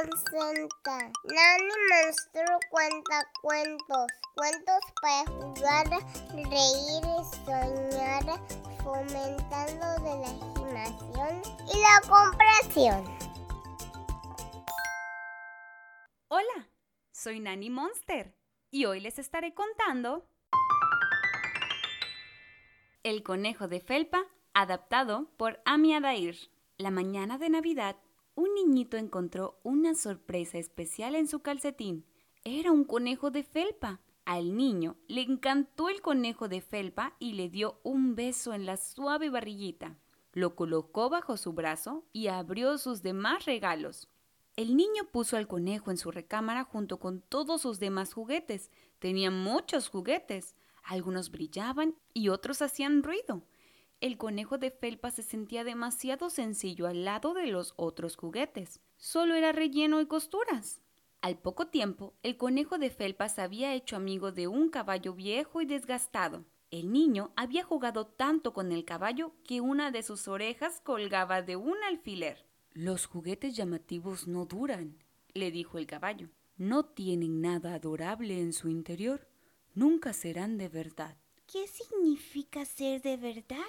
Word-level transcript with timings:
Nani 0.00 1.74
Monstruo 1.90 2.58
cuenta 2.70 3.26
cuentos. 3.42 4.06
Cuentos 4.36 4.80
para 5.02 5.24
jugar, 5.26 5.86
reír 6.34 7.02
soñar, 7.44 8.22
fomentando 8.84 9.86
de 10.04 10.14
la 10.20 10.30
imaginación 10.30 11.42
y 11.66 11.80
la 11.80 12.00
comprensión. 12.08 13.04
Hola, 16.28 16.68
soy 17.10 17.40
Nani 17.40 17.68
Monster 17.68 18.36
y 18.70 18.84
hoy 18.84 19.00
les 19.00 19.18
estaré 19.18 19.52
contando 19.52 20.28
El 23.02 23.24
conejo 23.24 23.66
de 23.66 23.80
felpa, 23.80 24.24
adaptado 24.54 25.28
por 25.36 25.60
Ami 25.64 25.94
Adair. 25.94 26.36
La 26.76 26.92
mañana 26.92 27.38
de 27.38 27.50
Navidad, 27.50 27.96
un 28.38 28.54
niñito 28.54 28.96
encontró 28.96 29.58
una 29.64 29.96
sorpresa 29.96 30.58
especial 30.58 31.16
en 31.16 31.26
su 31.26 31.40
calcetín. 31.40 32.06
Era 32.44 32.70
un 32.70 32.84
conejo 32.84 33.32
de 33.32 33.42
felpa. 33.42 34.00
Al 34.24 34.56
niño 34.56 34.94
le 35.08 35.22
encantó 35.22 35.88
el 35.88 36.00
conejo 36.02 36.46
de 36.46 36.60
felpa 36.60 37.16
y 37.18 37.32
le 37.32 37.48
dio 37.48 37.80
un 37.82 38.14
beso 38.14 38.54
en 38.54 38.64
la 38.64 38.76
suave 38.76 39.28
barriguita. 39.28 39.98
Lo 40.32 40.54
colocó 40.54 41.10
bajo 41.10 41.36
su 41.36 41.52
brazo 41.52 42.04
y 42.12 42.28
abrió 42.28 42.78
sus 42.78 43.02
demás 43.02 43.44
regalos. 43.44 44.08
El 44.54 44.76
niño 44.76 45.08
puso 45.10 45.36
al 45.36 45.48
conejo 45.48 45.90
en 45.90 45.96
su 45.96 46.12
recámara 46.12 46.62
junto 46.62 47.00
con 47.00 47.22
todos 47.22 47.62
sus 47.62 47.80
demás 47.80 48.12
juguetes. 48.12 48.70
Tenía 49.00 49.32
muchos 49.32 49.88
juguetes. 49.88 50.54
Algunos 50.84 51.32
brillaban 51.32 51.96
y 52.14 52.28
otros 52.28 52.62
hacían 52.62 53.02
ruido. 53.02 53.42
El 54.00 54.16
conejo 54.16 54.58
de 54.58 54.70
felpa 54.70 55.10
se 55.10 55.24
sentía 55.24 55.64
demasiado 55.64 56.30
sencillo 56.30 56.86
al 56.86 57.04
lado 57.04 57.34
de 57.34 57.48
los 57.48 57.74
otros 57.76 58.16
juguetes. 58.16 58.80
Solo 58.96 59.34
era 59.34 59.50
relleno 59.50 60.00
y 60.00 60.06
costuras. 60.06 60.80
Al 61.20 61.36
poco 61.36 61.66
tiempo, 61.66 62.14
el 62.22 62.36
conejo 62.36 62.78
de 62.78 62.90
felpa 62.90 63.28
se 63.28 63.42
había 63.42 63.74
hecho 63.74 63.96
amigo 63.96 64.30
de 64.30 64.46
un 64.46 64.68
caballo 64.70 65.14
viejo 65.14 65.62
y 65.62 65.66
desgastado. 65.66 66.44
El 66.70 66.92
niño 66.92 67.32
había 67.34 67.64
jugado 67.64 68.06
tanto 68.06 68.52
con 68.52 68.70
el 68.70 68.84
caballo 68.84 69.32
que 69.42 69.60
una 69.60 69.90
de 69.90 70.04
sus 70.04 70.28
orejas 70.28 70.80
colgaba 70.80 71.42
de 71.42 71.56
un 71.56 71.76
alfiler. 71.82 72.46
Los 72.74 73.06
juguetes 73.06 73.56
llamativos 73.56 74.28
no 74.28 74.44
duran, 74.44 74.96
le 75.34 75.50
dijo 75.50 75.76
el 75.76 75.88
caballo. 75.88 76.28
No 76.56 76.84
tienen 76.84 77.40
nada 77.40 77.74
adorable 77.74 78.38
en 78.38 78.52
su 78.52 78.68
interior. 78.68 79.26
Nunca 79.74 80.12
serán 80.12 80.56
de 80.56 80.68
verdad. 80.68 81.16
¿Qué 81.50 81.66
significa 81.66 82.64
ser 82.64 83.02
de 83.02 83.16
verdad? 83.16 83.66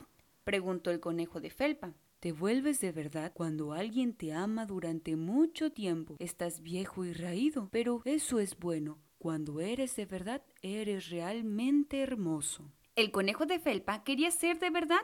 Preguntó 0.49 0.89
el 0.89 0.99
conejo 0.99 1.39
de 1.39 1.51
felpa. 1.51 1.93
Te 2.19 2.31
vuelves 2.31 2.79
de 2.81 2.91
verdad 2.91 3.31
cuando 3.35 3.71
alguien 3.73 4.15
te 4.15 4.33
ama 4.33 4.65
durante 4.65 5.15
mucho 5.15 5.71
tiempo. 5.71 6.15
Estás 6.17 6.61
viejo 6.61 7.05
y 7.05 7.13
raído, 7.13 7.69
pero 7.71 8.01
eso 8.03 8.39
es 8.39 8.57
bueno. 8.57 8.97
Cuando 9.19 9.59
eres 9.59 9.95
de 9.95 10.07
verdad, 10.07 10.41
eres 10.63 11.11
realmente 11.11 12.01
hermoso. 12.01 12.71
El 12.95 13.11
conejo 13.11 13.45
de 13.45 13.59
felpa 13.59 14.03
quería 14.03 14.31
ser 14.31 14.57
de 14.57 14.71
verdad. 14.71 15.01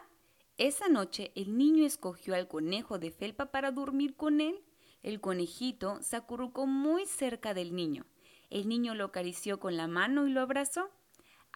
Esa 0.57 0.89
noche 0.89 1.31
el 1.35 1.55
niño 1.55 1.85
escogió 1.85 2.33
al 2.33 2.47
conejo 2.47 2.97
de 2.97 3.11
felpa 3.11 3.51
para 3.51 3.69
dormir 3.69 4.15
con 4.15 4.41
él. 4.41 4.63
El 5.03 5.21
conejito 5.21 6.01
se 6.01 6.15
acurrucó 6.15 6.65
muy 6.65 7.05
cerca 7.05 7.53
del 7.53 7.75
niño. 7.75 8.07
El 8.49 8.67
niño 8.67 8.95
lo 8.95 9.05
acarició 9.05 9.59
con 9.59 9.77
la 9.77 9.87
mano 9.87 10.27
y 10.27 10.31
lo 10.31 10.41
abrazó. 10.41 10.89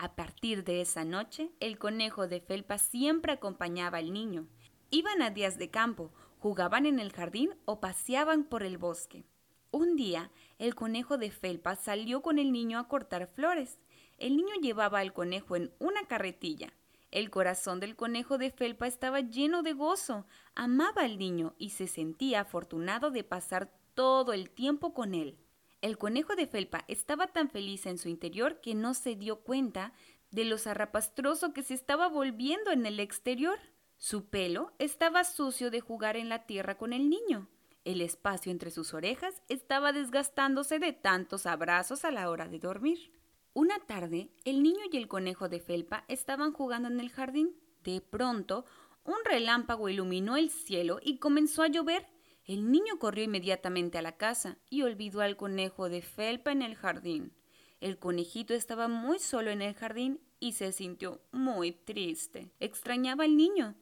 A 0.01 0.15
partir 0.15 0.63
de 0.63 0.79
esa 0.79 1.03
noche, 1.03 1.51
el 1.59 1.77
conejo 1.77 2.29
de 2.29 2.39
felpa 2.39 2.77
siempre 2.77 3.33
acompañaba 3.33 3.97
al 3.97 4.13
niño. 4.13 4.47
Iban 4.91 5.21
a 5.21 5.29
días 5.29 5.57
de 5.57 5.69
campo, 5.69 6.13
jugaban 6.39 6.85
en 6.85 7.01
el 7.01 7.11
jardín 7.11 7.53
o 7.65 7.81
paseaban 7.81 8.45
por 8.45 8.63
el 8.63 8.77
bosque. 8.77 9.25
Un 9.71 9.97
día, 9.97 10.31
el 10.57 10.73
conejo 10.73 11.17
de 11.17 11.31
felpa 11.31 11.75
salió 11.75 12.21
con 12.21 12.39
el 12.39 12.53
niño 12.53 12.79
a 12.79 12.87
cortar 12.87 13.27
flores. 13.27 13.77
El 14.17 14.37
niño 14.37 14.53
llevaba 14.61 14.99
al 14.99 15.11
conejo 15.11 15.57
en 15.57 15.73
una 15.79 16.05
carretilla. 16.05 16.71
El 17.11 17.29
corazón 17.29 17.81
del 17.81 17.97
conejo 17.97 18.37
de 18.37 18.51
felpa 18.51 18.87
estaba 18.87 19.19
lleno 19.19 19.63
de 19.63 19.73
gozo. 19.73 20.25
Amaba 20.55 21.01
al 21.01 21.17
niño 21.17 21.55
y 21.57 21.71
se 21.71 21.87
sentía 21.87 22.39
afortunado 22.39 23.11
de 23.11 23.25
pasar 23.25 23.69
todo 23.95 24.31
el 24.31 24.49
tiempo 24.49 24.93
con 24.93 25.13
él. 25.13 25.37
El 25.81 25.97
conejo 25.97 26.35
de 26.35 26.45
felpa 26.45 26.83
estaba 26.87 27.27
tan 27.27 27.49
feliz 27.49 27.85
en 27.85 27.97
su 27.97 28.09
interior 28.09 28.59
que 28.59 28.75
no 28.75 28.93
se 28.93 29.15
dio 29.15 29.41
cuenta 29.41 29.93
de 30.29 30.43
lo 30.43 30.57
zarrapastroso 30.57 31.53
que 31.53 31.63
se 31.63 31.73
estaba 31.73 32.09
volviendo 32.09 32.71
en 32.71 32.85
el 32.85 32.99
exterior. 32.99 33.57
Su 33.97 34.29
pelo 34.29 34.73
estaba 34.77 35.23
sucio 35.23 35.71
de 35.71 35.79
jugar 35.79 36.17
en 36.17 36.29
la 36.29 36.45
tierra 36.45 36.77
con 36.77 36.91
el 36.91 37.09
niño. 37.09 37.47
El 37.85 38.01
espacio 38.01 38.51
entre 38.51 38.71
sus 38.71 38.93
orejas 38.93 39.41
estaba 39.47 39.93
desgastándose 39.93 40.79
de 40.79 40.91
tantos 40.91 41.45
abrazos 41.45 42.03
a 42.03 42.11
la 42.11 42.29
hora 42.29 42.47
de 42.47 42.59
dormir. 42.59 43.13
Una 43.53 43.79
tarde, 43.79 44.29
el 44.43 44.61
niño 44.61 44.81
y 44.91 44.97
el 44.97 45.07
conejo 45.07 45.49
de 45.49 45.59
felpa 45.59 46.03
estaban 46.07 46.51
jugando 46.51 46.89
en 46.89 46.99
el 46.99 47.09
jardín. 47.09 47.55
De 47.83 48.01
pronto, 48.01 48.65
un 49.05 49.17
relámpago 49.23 49.89
iluminó 49.89 50.35
el 50.35 50.49
cielo 50.49 50.99
y 51.01 51.17
comenzó 51.19 51.63
a 51.63 51.67
llover. 51.67 52.05
El 52.49 52.71
niño 52.71 52.97
corrió 52.97 53.25
inmediatamente 53.25 53.99
a 53.99 54.01
la 54.01 54.17
casa 54.17 54.57
y 54.71 54.81
olvidó 54.81 55.21
al 55.21 55.37
conejo 55.37 55.87
de 55.87 56.01
felpa 56.01 56.51
en 56.51 56.63
el 56.63 56.75
jardín. 56.75 57.31
El 57.79 57.99
conejito 57.99 58.55
estaba 58.55 58.87
muy 58.87 59.19
solo 59.19 59.51
en 59.51 59.61
el 59.61 59.75
jardín 59.75 60.19
y 60.39 60.53
se 60.53 60.71
sintió 60.71 61.21
muy 61.31 61.73
triste. 61.73 62.51
Extrañaba 62.59 63.25
al 63.25 63.37
niño. 63.37 63.75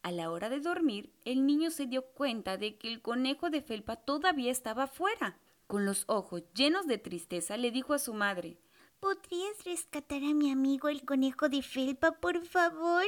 A 0.00 0.10
la 0.10 0.30
hora 0.30 0.48
de 0.48 0.60
dormir, 0.60 1.12
el 1.26 1.44
niño 1.44 1.70
se 1.70 1.84
dio 1.84 2.00
cuenta 2.00 2.56
de 2.56 2.78
que 2.78 2.90
el 2.90 3.02
conejo 3.02 3.50
de 3.50 3.60
felpa 3.60 3.96
todavía 3.96 4.50
estaba 4.50 4.86
fuera. 4.86 5.38
Con 5.66 5.84
los 5.84 6.04
ojos 6.08 6.44
llenos 6.54 6.86
de 6.86 6.96
tristeza, 6.96 7.58
le 7.58 7.70
dijo 7.70 7.92
a 7.92 7.98
su 7.98 8.14
madre 8.14 8.56
¿Podrías 9.00 9.62
rescatar 9.66 10.24
a 10.24 10.32
mi 10.32 10.50
amigo 10.50 10.88
el 10.88 11.04
conejo 11.04 11.50
de 11.50 11.60
felpa, 11.60 12.12
por 12.12 12.42
favor? 12.46 13.04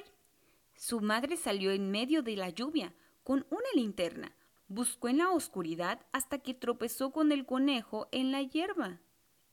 Su 0.74 1.00
madre 1.00 1.38
salió 1.38 1.72
en 1.72 1.90
medio 1.90 2.22
de 2.22 2.36
la 2.36 2.50
lluvia, 2.50 2.92
con 3.24 3.46
una 3.48 3.68
linterna. 3.74 4.36
Buscó 4.68 5.08
en 5.08 5.18
la 5.18 5.30
oscuridad 5.30 6.04
hasta 6.12 6.38
que 6.38 6.52
tropezó 6.52 7.12
con 7.12 7.30
el 7.30 7.46
conejo 7.46 8.08
en 8.10 8.32
la 8.32 8.42
hierba. 8.42 9.00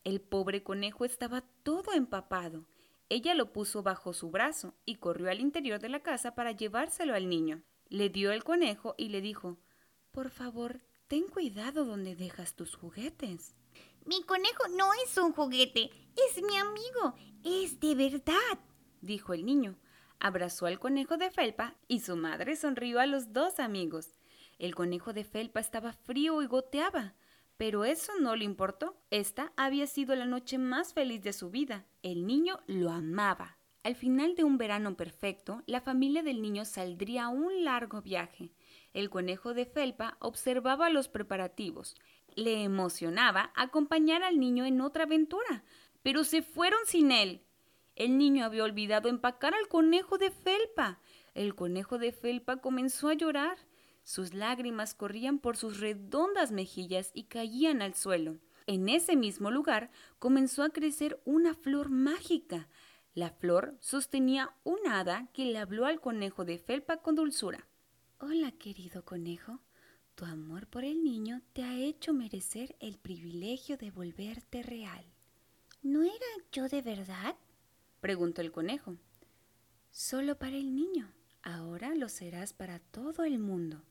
El 0.02 0.20
pobre 0.20 0.62
conejo 0.62 1.04
estaba 1.04 1.42
todo 1.62 1.92
empapado. 1.92 2.66
Ella 3.08 3.34
lo 3.34 3.52
puso 3.52 3.82
bajo 3.82 4.12
su 4.12 4.30
brazo 4.30 4.74
y 4.84 4.96
corrió 4.96 5.30
al 5.30 5.40
interior 5.40 5.78
de 5.78 5.88
la 5.88 6.00
casa 6.00 6.34
para 6.34 6.52
llevárselo 6.52 7.14
al 7.14 7.28
niño. 7.28 7.62
Le 7.88 8.08
dio 8.08 8.32
el 8.32 8.42
conejo 8.42 8.94
y 8.98 9.08
le 9.08 9.20
dijo 9.20 9.58
Por 10.10 10.30
favor, 10.30 10.80
ten 11.06 11.28
cuidado 11.28 11.84
donde 11.84 12.16
dejas 12.16 12.56
tus 12.56 12.74
juguetes. 12.74 13.54
Mi 14.06 14.22
conejo 14.24 14.68
no 14.76 14.90
es 15.04 15.16
un 15.16 15.32
juguete, 15.32 15.90
es 16.28 16.42
mi 16.42 16.56
amigo, 16.56 17.14
es 17.44 17.78
de 17.78 17.94
verdad, 17.94 18.58
dijo 19.00 19.32
el 19.32 19.46
niño. 19.46 19.78
Abrazó 20.18 20.66
al 20.66 20.78
conejo 20.78 21.16
de 21.16 21.30
felpa 21.30 21.76
y 21.86 22.00
su 22.00 22.16
madre 22.16 22.56
sonrió 22.56 23.00
a 23.00 23.06
los 23.06 23.32
dos 23.32 23.60
amigos. 23.60 24.18
El 24.58 24.74
conejo 24.74 25.12
de 25.12 25.24
felpa 25.24 25.60
estaba 25.60 25.92
frío 25.92 26.42
y 26.42 26.46
goteaba, 26.46 27.14
pero 27.56 27.84
eso 27.84 28.12
no 28.20 28.36
le 28.36 28.44
importó. 28.44 28.96
Esta 29.10 29.52
había 29.56 29.86
sido 29.86 30.14
la 30.16 30.26
noche 30.26 30.58
más 30.58 30.92
feliz 30.92 31.22
de 31.22 31.32
su 31.32 31.50
vida. 31.50 31.86
El 32.02 32.26
niño 32.26 32.60
lo 32.66 32.90
amaba. 32.90 33.58
Al 33.84 33.96
final 33.96 34.34
de 34.34 34.44
un 34.44 34.56
verano 34.56 34.96
perfecto, 34.96 35.62
la 35.66 35.82
familia 35.82 36.22
del 36.22 36.40
niño 36.40 36.64
saldría 36.64 37.24
a 37.24 37.28
un 37.28 37.64
largo 37.64 38.00
viaje. 38.00 38.50
El 38.94 39.10
conejo 39.10 39.52
de 39.52 39.66
felpa 39.66 40.16
observaba 40.20 40.88
los 40.88 41.08
preparativos. 41.08 41.94
Le 42.34 42.62
emocionaba 42.62 43.52
acompañar 43.54 44.22
al 44.22 44.40
niño 44.40 44.64
en 44.64 44.80
otra 44.80 45.04
aventura, 45.04 45.64
pero 46.02 46.24
se 46.24 46.42
fueron 46.42 46.80
sin 46.86 47.12
él. 47.12 47.42
El 47.94 48.16
niño 48.18 48.44
había 48.44 48.64
olvidado 48.64 49.08
empacar 49.08 49.54
al 49.54 49.68
conejo 49.68 50.16
de 50.16 50.30
felpa. 50.30 50.98
El 51.34 51.54
conejo 51.54 51.98
de 51.98 52.12
felpa 52.12 52.56
comenzó 52.56 53.08
a 53.08 53.14
llorar. 53.14 53.58
Sus 54.04 54.34
lágrimas 54.34 54.94
corrían 54.94 55.38
por 55.38 55.56
sus 55.56 55.80
redondas 55.80 56.52
mejillas 56.52 57.10
y 57.14 57.24
caían 57.24 57.82
al 57.82 57.94
suelo. 57.94 58.38
En 58.66 58.88
ese 58.88 59.16
mismo 59.16 59.50
lugar 59.50 59.90
comenzó 60.18 60.62
a 60.62 60.70
crecer 60.70 61.20
una 61.24 61.54
flor 61.54 61.88
mágica. 61.88 62.68
La 63.14 63.30
flor 63.30 63.76
sostenía 63.80 64.54
un 64.62 64.78
hada 64.86 65.28
que 65.32 65.46
le 65.46 65.58
habló 65.58 65.86
al 65.86 66.00
conejo 66.00 66.44
de 66.44 66.58
felpa 66.58 66.98
con 66.98 67.14
dulzura. 67.14 67.66
Hola, 68.18 68.52
querido 68.52 69.04
conejo. 69.04 69.60
Tu 70.14 70.24
amor 70.24 70.66
por 70.66 70.84
el 70.84 71.02
niño 71.02 71.42
te 71.52 71.62
ha 71.62 71.76
hecho 71.76 72.12
merecer 72.12 72.76
el 72.80 72.98
privilegio 72.98 73.76
de 73.76 73.90
volverte 73.90 74.62
real. 74.62 75.04
¿No 75.82 76.02
era 76.02 76.26
yo 76.52 76.68
de 76.68 76.82
verdad? 76.82 77.36
preguntó 78.00 78.42
el 78.42 78.52
conejo. 78.52 78.96
Solo 79.90 80.38
para 80.38 80.56
el 80.56 80.74
niño. 80.74 81.12
Ahora 81.42 81.94
lo 81.94 82.08
serás 82.08 82.52
para 82.52 82.78
todo 82.78 83.24
el 83.24 83.38
mundo. 83.38 83.82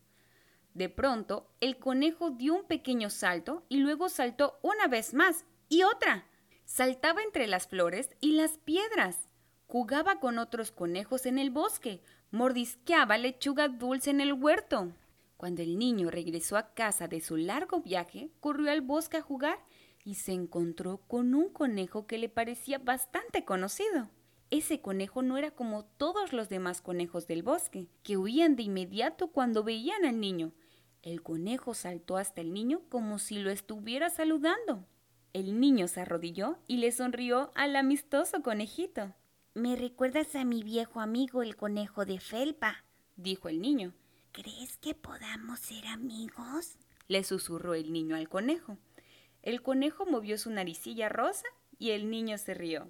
De 0.74 0.90
pronto, 0.90 1.50
el 1.60 1.78
conejo 1.78 2.32
dio 2.32 2.56
un 2.56 2.66
pequeño 2.66 3.10
salto 3.10 3.64
y 3.70 3.78
luego 3.78 4.10
saltó 4.10 4.58
una 4.62 4.88
vez 4.88 5.14
más 5.14 5.46
y 5.70 5.84
otra. 5.84 6.28
Saltaba 6.66 7.22
entre 7.22 7.48
las 7.48 7.68
flores 7.68 8.10
y 8.22 8.34
las 8.34 8.58
piedras. 8.58 9.30
Jugaba 9.68 10.20
con 10.20 10.40
otros 10.40 10.72
conejos 10.72 11.26
en 11.26 11.38
el 11.38 11.52
bosque. 11.52 12.02
Mordisqueaba 12.32 13.18
lechuga 13.18 13.68
dulce 13.68 14.10
en 14.10 14.22
el 14.22 14.34
huerto. 14.34 14.92
Cuando 15.38 15.62
el 15.62 15.78
niño 15.78 16.10
regresó 16.10 16.58
a 16.58 16.74
casa 16.74 17.08
de 17.08 17.22
su 17.22 17.38
largo 17.38 17.82
viaje, 17.82 18.32
corrió 18.40 18.72
al 18.72 18.82
bosque 18.82 19.18
a 19.18 19.22
jugar 19.22 19.60
y 20.04 20.16
se 20.16 20.32
encontró 20.32 21.02
con 21.08 21.36
un 21.36 21.50
conejo 21.50 22.08
que 22.08 22.18
le 22.18 22.30
parecía 22.30 22.78
bastante 22.80 23.46
conocido. 23.46 24.10
Ese 24.50 24.82
conejo 24.82 25.22
no 25.22 25.38
era 25.38 25.52
como 25.52 25.84
todos 25.84 26.32
los 26.34 26.50
demás 26.50 26.82
conejos 26.82 27.28
del 27.28 27.44
bosque, 27.44 27.88
que 28.04 28.18
huían 28.18 28.56
de 28.56 28.64
inmediato 28.64 29.28
cuando 29.32 29.64
veían 29.64 30.06
al 30.06 30.20
niño. 30.20 30.52
El 31.04 31.22
conejo 31.22 31.74
saltó 31.74 32.16
hasta 32.16 32.40
el 32.40 32.54
niño 32.54 32.82
como 32.90 33.20
si 33.20 33.38
lo 33.38 33.52
estuviera 33.52 34.10
saludando. 34.10 34.88
El 35.34 35.60
niño 35.60 35.90
se 35.90 36.00
arrodilló 36.00 36.58
y 36.66 36.78
le 36.78 36.94
sonrió 36.94 37.52
al 37.56 37.76
amistoso 37.76 38.42
conejito. 38.42 39.14
Me 39.54 39.76
recuerdas 39.76 40.34
a 40.36 40.46
mi 40.46 40.64
viejo 40.64 41.02
amigo 41.02 41.44
el 41.44 41.58
conejo 41.58 42.06
de 42.06 42.22
felpa, 42.22 42.86
dijo 43.18 43.50
el 43.50 43.62
niño. 43.62 43.94
¿Crees 44.32 44.78
que 44.78 44.96
podamos 44.96 45.60
ser 45.60 45.86
amigos? 45.88 46.78
le 47.10 47.24
susurró 47.26 47.74
el 47.74 47.92
niño 47.92 48.16
al 48.16 48.30
conejo. 48.30 48.78
El 49.42 49.62
conejo 49.62 50.06
movió 50.06 50.38
su 50.38 50.52
naricilla 50.52 51.10
rosa 51.10 51.46
y 51.78 51.92
el 51.92 52.10
niño 52.10 52.38
se 52.38 52.54
rió. 52.54 52.90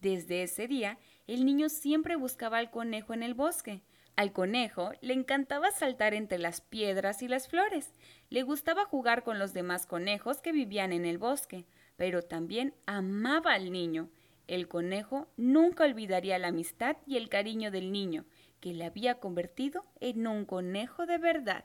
Desde 0.00 0.42
ese 0.42 0.66
día, 0.66 0.98
el 1.26 1.44
niño 1.44 1.68
siempre 1.68 2.16
buscaba 2.16 2.58
al 2.58 2.70
conejo 2.70 3.14
en 3.14 3.22
el 3.22 3.34
bosque. 3.34 3.82
Al 4.16 4.32
conejo 4.32 4.92
le 5.00 5.14
encantaba 5.14 5.70
saltar 5.70 6.14
entre 6.14 6.38
las 6.38 6.60
piedras 6.60 7.22
y 7.22 7.28
las 7.28 7.48
flores. 7.48 7.92
Le 8.28 8.42
gustaba 8.42 8.84
jugar 8.84 9.22
con 9.22 9.38
los 9.38 9.52
demás 9.52 9.86
conejos 9.86 10.40
que 10.40 10.52
vivían 10.52 10.92
en 10.92 11.06
el 11.06 11.18
bosque, 11.18 11.64
pero 11.96 12.22
también 12.22 12.74
amaba 12.86 13.54
al 13.54 13.72
niño. 13.72 14.10
El 14.48 14.68
conejo 14.68 15.28
nunca 15.36 15.84
olvidaría 15.84 16.38
la 16.38 16.48
amistad 16.48 16.96
y 17.06 17.16
el 17.16 17.28
cariño 17.28 17.70
del 17.70 17.92
niño, 17.92 18.26
que 18.60 18.74
le 18.74 18.84
había 18.84 19.18
convertido 19.18 19.86
en 20.00 20.26
un 20.26 20.44
conejo 20.44 21.06
de 21.06 21.18
verdad. 21.18 21.64